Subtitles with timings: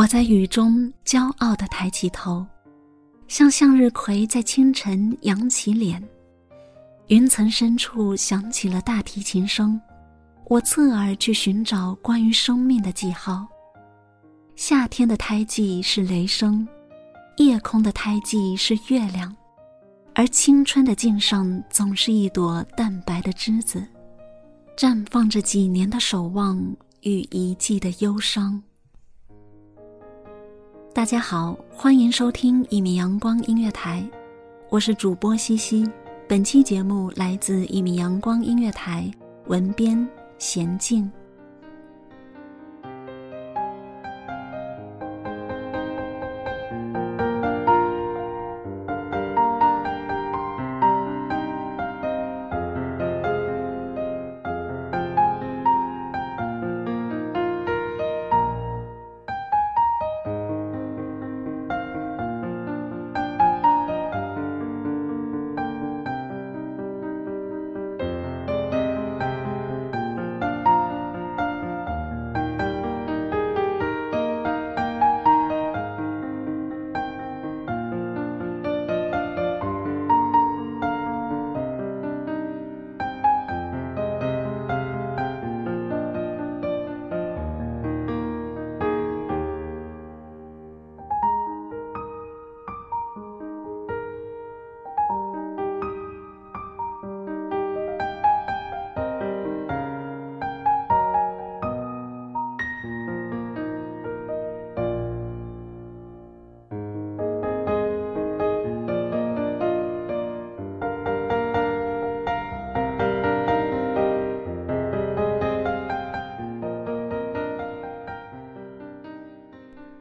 [0.00, 2.46] 我在雨中骄傲地抬起头，
[3.28, 6.02] 像向日葵在清晨扬起脸。
[7.08, 9.78] 云层深处响起了大提琴声，
[10.46, 13.46] 我侧耳去寻找关于生命的记号。
[14.56, 16.66] 夏天的胎记是雷声，
[17.36, 19.36] 夜空的胎记是月亮，
[20.14, 23.86] 而青春的茎上总是一朵淡白的栀子，
[24.78, 26.58] 绽放着几年的守望
[27.02, 28.62] 与一季的忧伤。
[31.00, 34.06] 大家好，欢迎收听一米阳光音乐台，
[34.68, 35.90] 我是主播西西。
[36.28, 39.10] 本期节目来自一米阳光音乐台，
[39.46, 40.06] 文编
[40.38, 41.10] 娴静。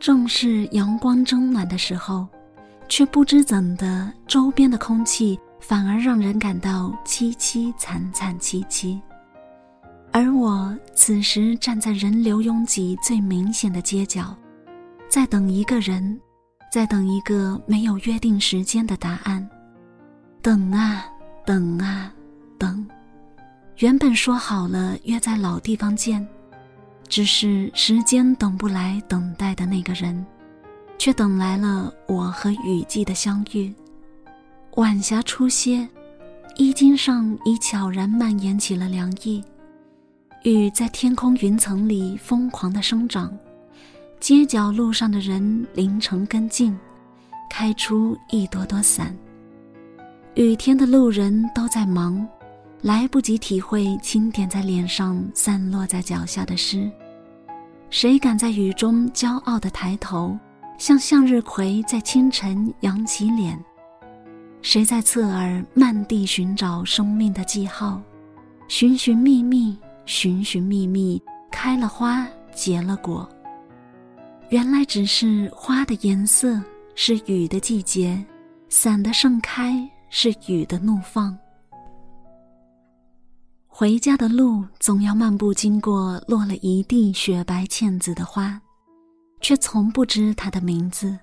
[0.00, 2.26] 正是阳光正暖的时候，
[2.88, 8.98] 却不知怎的，周边的空气反而让人感到凄凄惨惨戚戚。
[10.10, 14.34] 而我此时站在人流拥挤最明显的街角，
[15.06, 16.18] 在等一个人，
[16.72, 19.46] 在等一个没有约定时间的答案。
[20.40, 21.04] 等啊
[21.44, 22.10] 等啊
[22.58, 22.88] 等，
[23.76, 26.26] 原本说好了约在老地方见。
[27.10, 30.24] 只是时间等不来等待的那个人，
[30.96, 33.74] 却等来了我和雨季的相遇。
[34.76, 35.86] 晚霞初歇，
[36.54, 39.42] 衣襟上已悄然蔓延起了凉意。
[40.44, 43.36] 雨在天空云层里疯狂的生长，
[44.20, 46.78] 街角路上的人淋成跟进，
[47.50, 49.12] 开出一朵朵伞。
[50.36, 52.24] 雨天的路人都在忙，
[52.82, 56.90] 来不及体会轻点在脸上、散落在脚下的湿。
[57.90, 60.38] 谁敢在雨中骄傲地抬头，
[60.78, 63.58] 像向日葵在清晨扬起脸？
[64.62, 68.00] 谁在侧耳漫地寻找生命的记号？
[68.68, 69.76] 寻寻觅觅，
[70.06, 73.28] 寻寻觅觅，开了花，结了果。
[74.48, 76.58] 原来只是花的颜色
[76.94, 78.24] 是雨的季节，
[78.68, 81.36] 伞的盛开是雨的怒放。
[83.80, 88.60] 回家的路总要漫步经过落了一地雪白茜子的花，
[89.40, 91.18] 却从不知它的名字。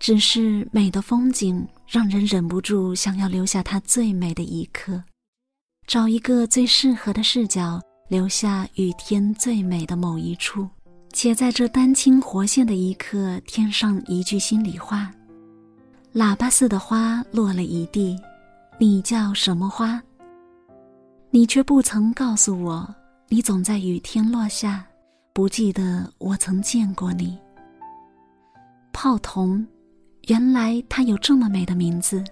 [0.00, 5.04] 只是美的风景让人忍不住想要留下它最美的一刻，
[5.86, 7.78] 找一个最适合的视角，
[8.08, 10.66] 留下雨天最美的某一处，
[11.12, 15.12] 且在这丹青活现的一刻添上一句心里话：
[16.14, 18.18] 喇叭似的花落了一地。
[18.78, 20.02] 你叫什么花？
[21.30, 22.94] 你却不曾告诉我，
[23.28, 24.86] 你总在雨天落下，
[25.34, 27.36] 不记得我曾见过你。
[28.94, 29.64] 泡桐，
[30.28, 32.24] 原来它有这么美的名字。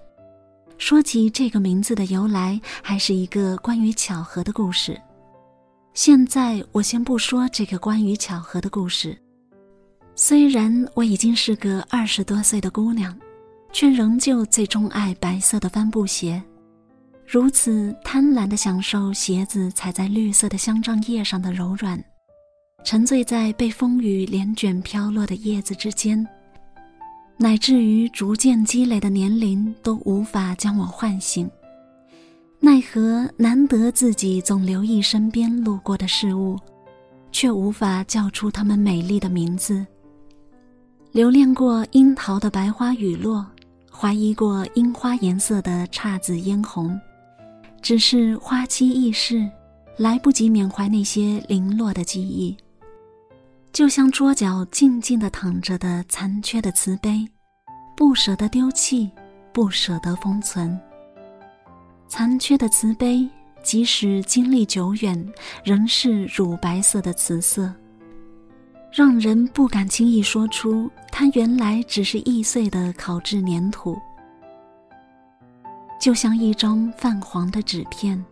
[0.79, 4.99] 说起这个名字的由来，还是一个关于巧合的故事。
[5.93, 9.15] 现在我先不说这个关于巧合的故事。
[10.15, 13.15] 虽然我已经是个二十多岁的姑娘，
[13.71, 16.41] 却仍旧最钟爱白色的帆布鞋，
[17.29, 22.01] 如此贪婪地享受鞋子踩在绿色的香樟叶上的柔软，
[22.85, 26.25] 沉醉在被风雨连卷飘落的叶子之间。
[27.35, 31.51] 乃至于逐渐积累的年龄都无法将我唤醒，
[32.61, 36.57] 奈何难得自己总留意身边路过的事物，
[37.33, 39.85] 却无法叫出它们美丽的名字。
[41.11, 43.45] 留恋过樱桃的白花雨落，
[43.91, 46.97] 怀疑过樱花颜色的姹紫嫣红，
[47.87, 49.49] 只是花期易逝，
[49.95, 52.53] 来不及缅怀那些零落的记忆。
[53.71, 57.25] 就像桌角静静地躺着的残缺的瓷杯，
[57.95, 59.09] 不舍得丢弃，
[59.53, 60.77] 不舍得封存。
[62.09, 63.25] 残缺的瓷杯，
[63.63, 65.25] 即使经历久远，
[65.63, 67.73] 仍是乳白色的瓷色，
[68.91, 73.97] 让人不敢轻易说出它原来只是易碎的烤制粘土。
[76.07, 78.25] 就像一张泛黄的纸片，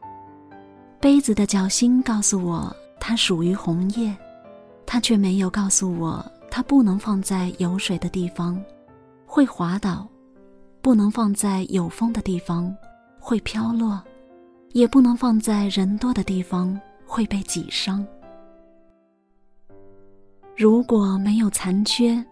[1.01, 4.16] 杯子的脚心告诉我，它属于红叶。
[4.86, 8.57] 它却没有告诉我，它不能放在有水的地方，
[9.25, 10.07] 会滑倒；
[10.81, 12.74] 不能放在有风的地方，
[13.19, 14.00] 会飘落；
[14.72, 18.07] 也不能放在人多的地方，会被挤伤。
[20.56, 22.25] 如果没有残缺，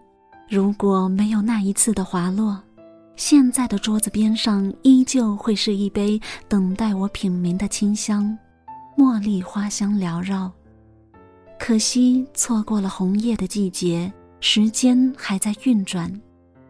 [0.48, 2.58] 如果没有那一次的滑落，
[3.16, 8.36] 现在的桌子边上依旧会是一杯等待我品茗的清香，
[8.96, 10.50] 茉莉花香缭绕。
[11.58, 16.12] 可惜错过了红叶的季节，时间还在运转，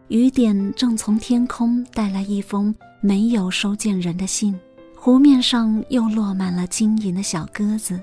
[0.09, 4.57] 雨点正从天空带来一封没有收件人的信，
[4.95, 7.99] 湖面上又落满了晶莹的小鸽子，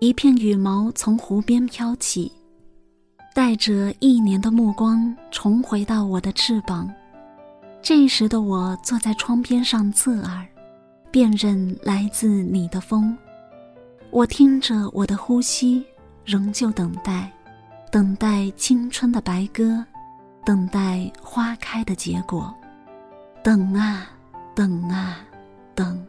[0.00, 2.30] 一片羽毛从湖边飘起，
[3.34, 6.88] 带着一年的目光重回到我的翅膀。
[7.80, 10.46] 这时的我坐在窗边上侧耳，
[11.10, 13.16] 辨认来自你的风。
[14.10, 15.84] 我听着我的呼吸，
[16.24, 17.30] 仍旧等待，
[17.90, 19.84] 等待青春的白鸽，
[20.44, 22.54] 等待花开的结果，
[23.42, 24.06] 等啊，
[24.54, 25.18] 等啊，
[25.74, 26.04] 等。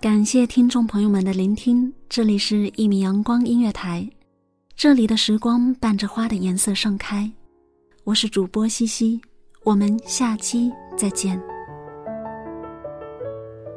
[0.00, 4.08] 感谢听众朋友们的聆听，这里是《一米阳光音乐台》，
[4.76, 7.28] 这里的时光伴着花的颜色盛开。
[8.04, 9.20] 我是主播西西，
[9.64, 11.40] 我们下期再见。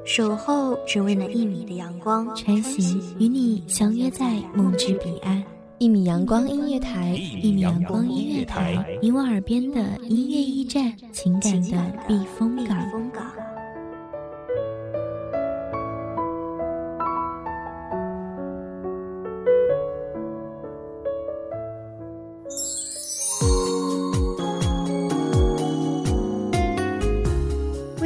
[0.06, 5.44] 守候只为那一米的阳光，穿行与你相约在梦之彼岸。
[5.80, 12.78] 一米阳光音乐台，一米阳光音乐台，你我耳边的音乐驿站，情感的避风港。